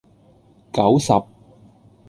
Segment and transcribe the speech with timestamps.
[0.73, 1.13] 九十